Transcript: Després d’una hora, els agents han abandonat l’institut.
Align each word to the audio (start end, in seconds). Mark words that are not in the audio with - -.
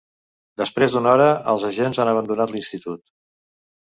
Després 0.61 0.95
d’una 0.95 1.11
hora, 1.17 1.27
els 1.51 1.67
agents 1.69 2.01
han 2.03 2.11
abandonat 2.13 2.53
l’institut. 2.55 3.05